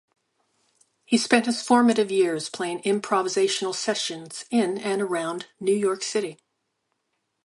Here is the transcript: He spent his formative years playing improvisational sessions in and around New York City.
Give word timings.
He 1.05 1.15
spent 1.15 1.45
his 1.45 1.61
formative 1.61 2.09
years 2.09 2.49
playing 2.49 2.81
improvisational 2.81 3.75
sessions 3.75 4.45
in 4.49 4.79
and 4.79 4.99
around 4.99 5.45
New 5.59 5.75
York 5.75 6.01
City. 6.01 6.39